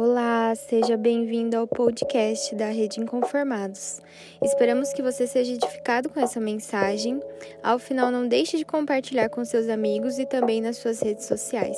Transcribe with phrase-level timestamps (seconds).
[0.00, 4.00] Olá, seja bem-vindo ao podcast da Rede Inconformados.
[4.40, 7.18] Esperamos que você seja edificado com essa mensagem.
[7.64, 11.76] Ao final, não deixe de compartilhar com seus amigos e também nas suas redes sociais.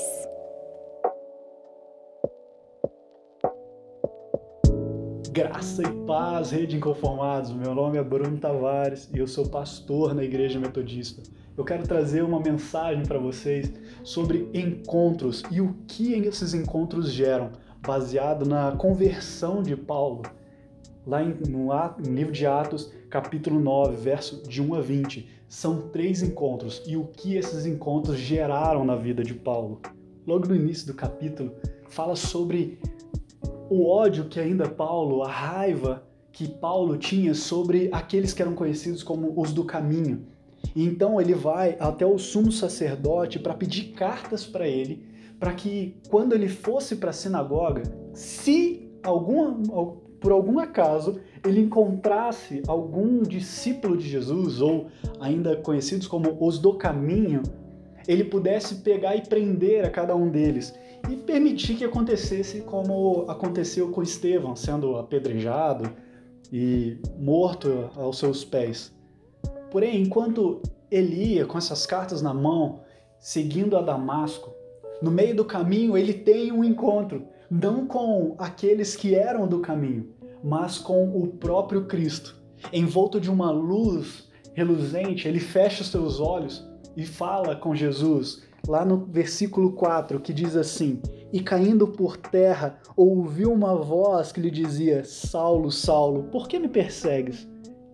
[5.31, 7.55] Graça e paz, Rede Inconformados.
[7.55, 11.23] Meu nome é Bruno Tavares e eu sou pastor na Igreja Metodista.
[11.57, 13.73] Eu quero trazer uma mensagem para vocês
[14.05, 17.51] sobre encontros e o que esses encontros geram
[17.87, 20.23] baseado na conversão de Paulo,
[21.07, 25.29] lá em, no, no livro de Atos, capítulo 9, verso de 1 a 20.
[25.49, 29.81] São três encontros e o que esses encontros geraram na vida de Paulo.
[30.27, 31.53] Logo no início do capítulo,
[31.89, 32.79] fala sobre
[33.69, 39.03] o ódio que ainda Paulo, a raiva que Paulo tinha sobre aqueles que eram conhecidos
[39.03, 40.27] como os do caminho.
[40.77, 45.10] E então ele vai até o sumo sacerdote para pedir cartas para ele
[45.41, 49.63] para que quando ele fosse para a sinagoga, se algum,
[50.21, 56.75] por algum acaso ele encontrasse algum discípulo de Jesus, ou ainda conhecidos como os do
[56.75, 57.43] caminho,
[58.07, 60.75] ele pudesse pegar e prender a cada um deles
[61.09, 65.91] e permitir que acontecesse como aconteceu com Estevão, sendo apedrejado
[66.53, 68.93] e morto aos seus pés.
[69.71, 72.81] Porém, enquanto ele ia com essas cartas na mão,
[73.19, 74.60] seguindo a Damasco,
[75.03, 80.11] no meio do caminho, ele tem um encontro, não com aqueles que eram do caminho,
[80.45, 82.39] mas com o próprio Cristo.
[82.73, 88.85] Envolto de uma luz reluzente, ele fecha os seus olhos e fala com Jesus, lá
[88.85, 91.01] no versículo 4, que diz assim:
[91.33, 96.69] E caindo por terra, ouviu uma voz que lhe dizia: Saulo, Saulo, por que me
[96.69, 97.49] persegues?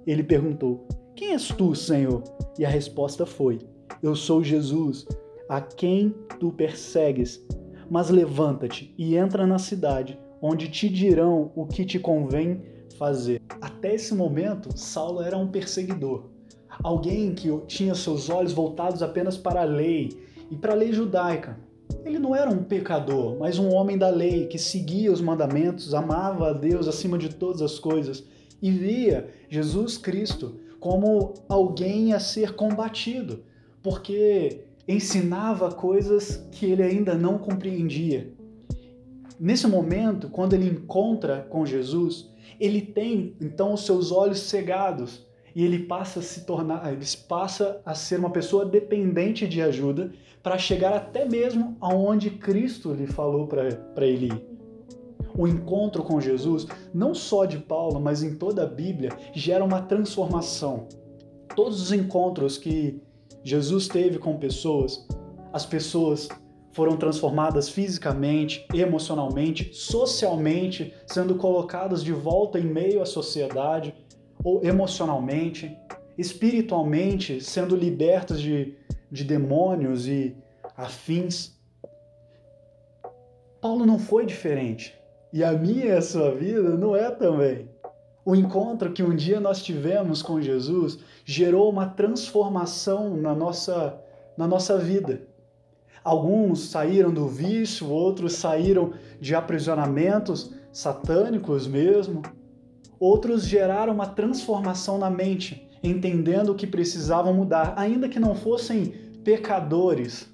[0.05, 2.25] Ele perguntou: Quem és tu, Senhor?
[2.59, 3.61] E a resposta foi:
[4.03, 5.07] Eu sou Jesus
[5.49, 7.45] a quem tu persegues.
[7.91, 12.63] Mas levanta-te e entra na cidade, onde te dirão o que te convém
[12.99, 13.41] fazer.
[13.61, 16.25] Até esse momento, Saulo era um perseguidor,
[16.83, 20.11] alguém que tinha seus olhos voltados apenas para a lei
[20.51, 21.59] e para a lei judaica.
[22.05, 26.51] Ele não era um pecador, mas um homem da lei que seguia os mandamentos, amava
[26.51, 28.25] a Deus acima de todas as coisas
[28.61, 33.43] e via Jesus Cristo como alguém a ser combatido,
[33.83, 38.33] porque ensinava coisas que ele ainda não compreendia.
[39.39, 45.65] Nesse momento, quando ele encontra com Jesus, ele tem então os seus olhos cegados e
[45.65, 50.59] ele passa a se tornar, ele passa a ser uma pessoa dependente de ajuda para
[50.59, 54.57] chegar até mesmo aonde Cristo lhe falou para ele ir.
[55.37, 59.83] O encontro com Jesus, não só de Paulo, mas em toda a Bíblia, gera uma
[59.83, 60.89] transformação.
[61.55, 63.03] Todos os encontros que
[63.47, 65.07] Jesus teve com pessoas,
[65.53, 66.29] as pessoas
[66.73, 73.95] foram transformadas fisicamente, emocionalmente, socialmente, sendo colocadas de volta em meio à sociedade,
[74.43, 75.79] ou emocionalmente,
[76.19, 78.75] espiritualmente, sendo libertas de,
[79.13, 80.37] de demônios e
[80.77, 81.57] afins.
[83.61, 84.93] Paulo não foi diferente.
[85.33, 87.69] E a minha e a sua vida não é também.
[88.27, 94.03] O encontro que um dia nós tivemos com Jesus gerou uma transformação na nossa,
[94.37, 95.23] na nossa vida.
[96.03, 102.23] Alguns saíram do vício, outros saíram de aprisionamentos satânicos mesmo.
[102.99, 108.87] Outros geraram uma transformação na mente, entendendo que precisavam mudar, ainda que não fossem
[109.23, 110.29] pecadores,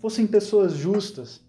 [0.00, 1.44] fossem pessoas justas,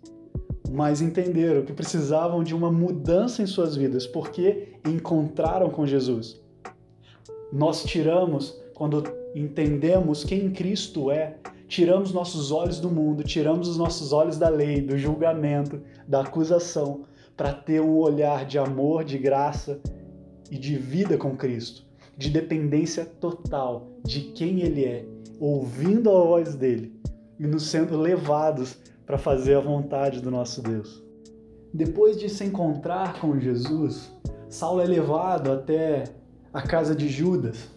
[0.71, 6.39] mas entenderam que precisavam de uma mudança em suas vidas, porque encontraram com Jesus.
[7.51, 14.11] Nós tiramos, quando entendemos quem Cristo é, tiramos nossos olhos do mundo, tiramos os nossos
[14.11, 19.79] olhos da lei, do julgamento, da acusação, para ter um olhar de amor, de graça
[20.49, 21.85] e de vida com Cristo,
[22.17, 25.05] de dependência total de quem Ele é,
[25.39, 26.99] ouvindo a voz dele
[27.39, 31.01] e nos sendo levados para fazer a vontade do nosso Deus.
[31.73, 34.11] Depois de se encontrar com Jesus,
[34.49, 36.03] Saulo é levado até
[36.53, 37.69] a casa de Judas.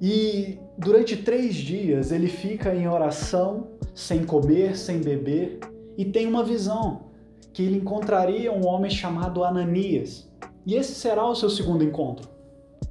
[0.00, 5.60] E durante três dias ele fica em oração, sem comer, sem beber,
[5.96, 7.06] e tem uma visão
[7.52, 10.28] que ele encontraria um homem chamado Ananias.
[10.66, 12.28] E esse será o seu segundo encontro.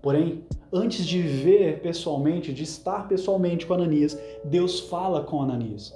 [0.01, 5.93] Porém, antes de ver pessoalmente, de estar pessoalmente com Ananias, Deus fala com Ananias.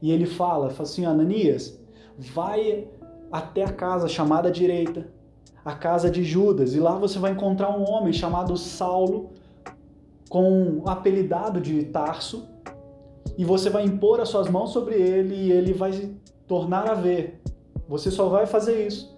[0.00, 1.78] E ele fala, fala assim, Ananias,
[2.16, 2.88] vai
[3.30, 5.08] até a casa chamada direita,
[5.64, 9.30] a casa de Judas, e lá você vai encontrar um homem chamado Saulo,
[10.28, 12.46] com o apelidado de Tarso,
[13.36, 16.14] e você vai impor as suas mãos sobre ele e ele vai se
[16.46, 17.40] tornar a ver.
[17.88, 19.16] Você só vai fazer isso.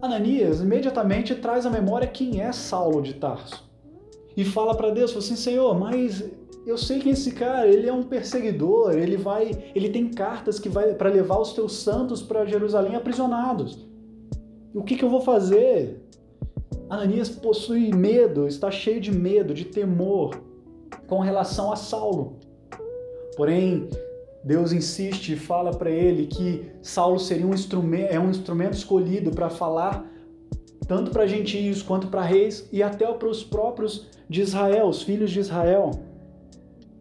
[0.00, 3.68] Ananias imediatamente traz à memória quem é Saulo de Tarso.
[4.36, 6.22] E fala para Deus, assim, Senhor, mas
[6.66, 10.68] eu sei que esse cara, ele é um perseguidor, ele vai, ele tem cartas que
[10.68, 13.86] vai para levar os teus santos para Jerusalém aprisionados.
[14.74, 16.00] O que, que eu vou fazer?
[16.88, 20.40] Ananias possui medo, está cheio de medo, de temor
[21.06, 22.38] com relação a Saulo.
[23.36, 23.88] Porém,
[24.42, 29.30] Deus insiste e fala para ele que Saulo seria um instrumento, é um instrumento escolhido
[29.30, 30.10] para falar
[30.86, 35.30] tanto para gentios quanto para reis e até para os próprios de Israel, os filhos
[35.30, 35.90] de Israel.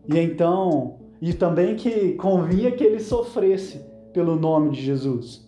[0.08, 5.48] E então, e também que convinha que ele sofresse pelo nome de Jesus.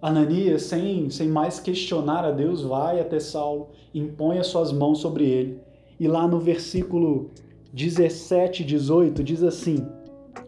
[0.00, 5.24] Ananias, sem, sem mais questionar a Deus, vai até Saulo, impõe as suas mãos sobre
[5.24, 5.60] ele.
[5.98, 7.30] E lá no versículo
[7.72, 9.84] 17, 18, diz assim: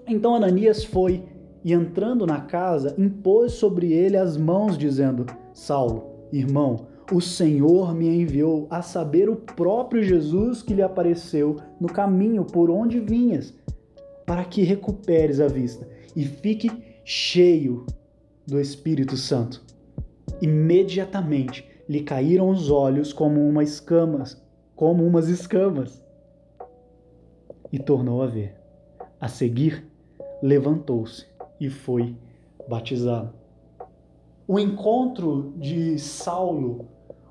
[0.07, 1.25] Então Ananias foi
[1.65, 8.23] e, entrando na casa, impôs sobre ele as mãos, dizendo: Saulo, irmão, o Senhor me
[8.23, 13.53] enviou a saber o próprio Jesus que lhe apareceu no caminho por onde vinhas,
[14.25, 16.71] para que recuperes a vista e fique
[17.05, 17.85] cheio
[18.47, 19.61] do Espírito Santo.
[20.41, 24.41] Imediatamente lhe caíram os olhos como uma escamas,
[24.77, 26.01] como umas escamas,
[27.73, 28.55] e tornou a ver.
[29.21, 29.85] A seguir,
[30.41, 31.27] levantou-se
[31.61, 32.15] e foi
[32.69, 33.35] batizado.
[34.47, 36.89] O encontro de Saulo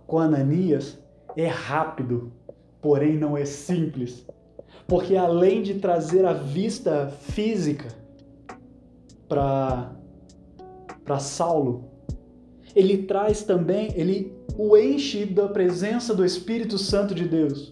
[0.09, 0.97] com Ananias
[1.37, 2.33] é rápido,
[2.81, 4.25] porém não é simples.
[4.87, 7.87] Porque além de trazer a vista física
[9.27, 9.93] para
[11.19, 11.91] Saulo,
[12.75, 17.71] ele traz também, ele o enche da presença do Espírito Santo de Deus.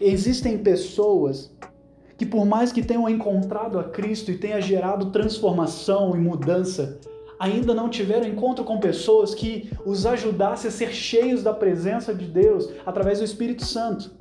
[0.00, 1.54] Existem pessoas
[2.18, 6.98] que por mais que tenham encontrado a Cristo e tenha gerado transformação e mudança,
[7.42, 12.24] ainda não tiveram encontro com pessoas que os ajudassem a ser cheios da presença de
[12.24, 14.12] Deus através do Espírito Santo.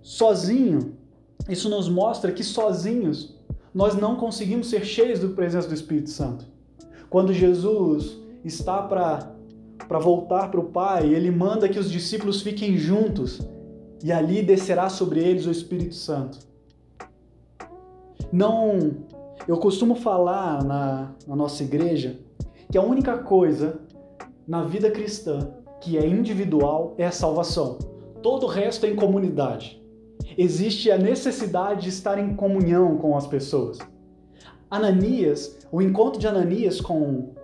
[0.00, 0.96] Sozinho,
[1.50, 3.36] isso nos mostra que sozinhos
[3.74, 6.46] nós não conseguimos ser cheios da presença do Espírito Santo.
[7.10, 9.30] Quando Jesus está para
[9.86, 13.40] para voltar para o Pai, ele manda que os discípulos fiquem juntos
[14.02, 16.38] e ali descerá sobre eles o Espírito Santo.
[18.32, 19.09] Não
[19.48, 22.20] eu costumo falar na, na nossa igreja
[22.70, 23.80] que a única coisa
[24.46, 27.78] na vida cristã que é individual é a salvação.
[28.22, 29.80] Todo o resto é em comunidade.
[30.36, 33.78] Existe a necessidade de estar em comunhão com as pessoas.
[34.70, 37.34] Ananias, o encontro de Ananias com,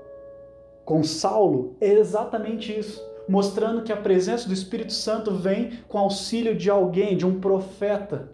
[0.84, 6.54] com Saulo é exatamente isso, mostrando que a presença do Espírito Santo vem com auxílio
[6.54, 8.31] de alguém, de um profeta,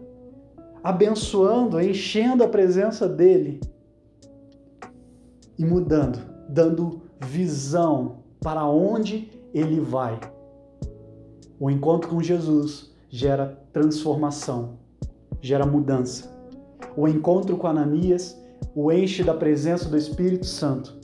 [0.82, 3.60] abençoando, enchendo a presença dele
[5.58, 6.18] e mudando,
[6.48, 10.18] dando visão para onde ele vai.
[11.58, 14.78] O encontro com Jesus gera transformação,
[15.40, 16.30] gera mudança.
[16.96, 18.42] O encontro com Ananias
[18.74, 20.96] o enche da presença do Espírito Santo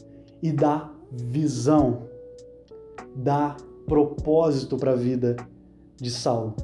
[0.42, 2.08] e dá visão,
[3.14, 5.36] dá propósito para a vida
[5.96, 6.54] de Saulo.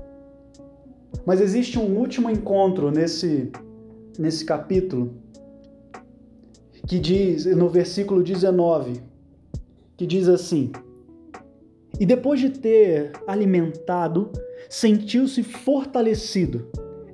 [1.25, 3.50] Mas existe um último encontro nesse,
[4.19, 5.14] nesse capítulo,
[6.87, 9.00] que diz, no versículo 19,
[9.97, 10.71] que diz assim:
[11.99, 14.30] E depois de ter alimentado,
[14.68, 16.66] sentiu-se fortalecido.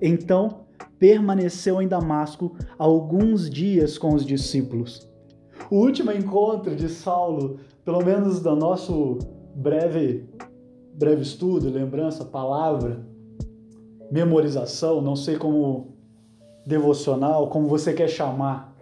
[0.03, 0.67] Então
[0.99, 5.09] permaneceu em Damasco alguns dias com os discípulos.
[5.71, 9.19] O último encontro de Saulo, pelo menos do nosso
[9.55, 10.29] breve
[10.95, 13.07] breve estudo, lembrança, palavra,
[14.11, 15.95] memorização, não sei como
[16.67, 18.75] devocional, como você quer chamar.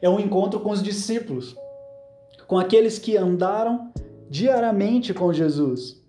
[0.00, 1.56] É um encontro com os discípulos,
[2.46, 3.92] com aqueles que andaram
[4.30, 6.02] diariamente com Jesus.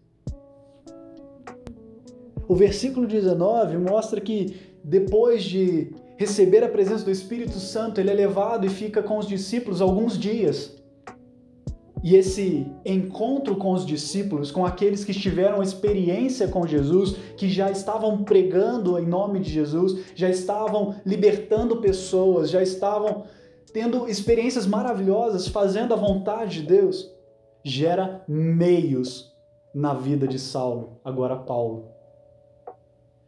[2.47, 8.13] O versículo 19 mostra que depois de receber a presença do Espírito Santo, ele é
[8.13, 10.76] levado e fica com os discípulos alguns dias.
[12.07, 17.69] E esse encontro com os discípulos, com aqueles que tiveram experiência com Jesus, que já
[17.69, 23.25] estavam pregando em nome de Jesus, já estavam libertando pessoas, já estavam
[23.73, 27.13] tendo experiências maravilhosas, fazendo a vontade de Deus,
[27.61, 29.35] gera meios
[29.75, 31.89] na vida de Saulo, agora Paulo.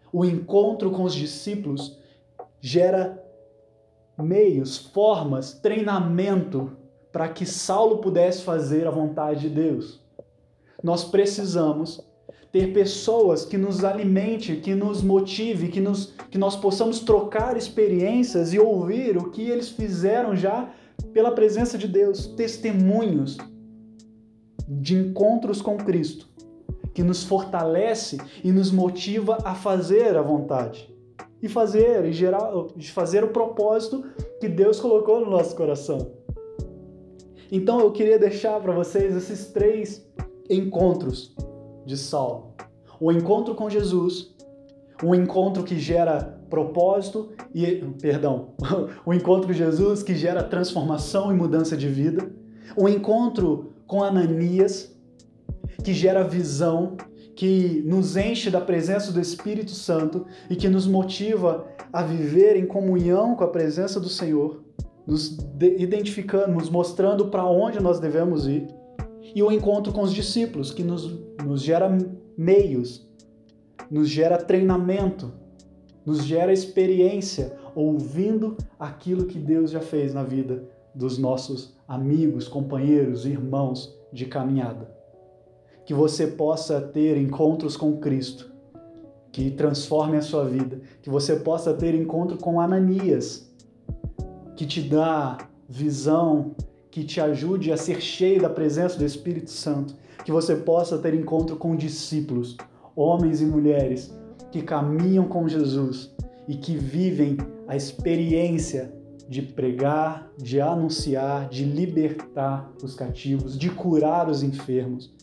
[0.10, 2.00] O encontro com os discípulos
[2.62, 3.22] gera
[4.18, 6.80] meios, formas, treinamento
[7.12, 10.00] para que Saulo pudesse fazer a vontade de Deus.
[10.84, 12.02] Nós precisamos
[12.52, 18.54] ter pessoas que nos alimente, que nos motive, que, nos, que nós possamos trocar experiências
[18.54, 20.70] e ouvir o que eles fizeram já
[21.14, 23.38] pela presença de Deus, testemunhos
[24.68, 26.28] de encontros com Cristo,
[26.94, 30.94] que nos fortalece e nos motiva a fazer a vontade
[31.42, 32.52] e fazer e gerar,
[32.94, 34.04] fazer o propósito
[34.40, 36.19] que Deus colocou no nosso coração.
[37.52, 40.08] Então eu queria deixar para vocês esses três
[40.50, 41.36] encontros
[41.86, 42.54] de Saulo:
[43.00, 44.36] o encontro com Jesus,
[45.04, 48.54] um encontro que gera propósito e perdão,
[49.06, 52.32] o encontro com Jesus que gera transformação e mudança de vida,
[52.76, 54.96] o encontro com Ananias
[55.84, 56.98] que gera visão,
[57.36, 62.66] que nos enche da presença do Espírito Santo e que nos motiva a viver em
[62.66, 64.62] comunhão com a presença do Senhor,
[65.10, 68.68] nos identificando, nos mostrando para onde nós devemos ir,
[69.34, 71.90] e o encontro com os discípulos, que nos, nos gera
[72.38, 73.10] meios,
[73.90, 75.32] nos gera treinamento,
[76.06, 80.64] nos gera experiência, ouvindo aquilo que Deus já fez na vida
[80.94, 84.92] dos nossos amigos, companheiros, irmãos de caminhada.
[85.86, 88.52] Que você possa ter encontros com Cristo,
[89.32, 93.49] que transforme a sua vida, que você possa ter encontro com Ananias,
[94.60, 95.38] que te dá
[95.70, 96.54] visão,
[96.92, 101.14] que te ajude a ser cheio da presença do Espírito Santo, que você possa ter
[101.14, 102.58] encontro com discípulos,
[102.94, 104.14] homens e mulheres
[104.52, 106.14] que caminham com Jesus
[106.46, 107.38] e que vivem
[107.70, 108.94] a experiência
[109.30, 115.16] de pregar, de anunciar, de libertar os cativos, de curar os enfermos.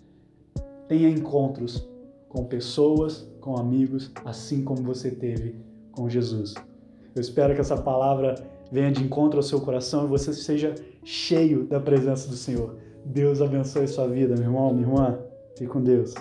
[0.88, 1.86] Tenha encontros
[2.30, 5.56] com pessoas, com amigos, assim como você teve
[5.92, 6.54] com Jesus.
[7.14, 11.64] Eu espero que essa palavra venha de encontro ao seu coração e você seja cheio
[11.64, 12.76] da presença do Senhor.
[13.04, 15.18] Deus abençoe sua vida, meu irmão, minha irmã.
[15.56, 16.14] Fique com Deus.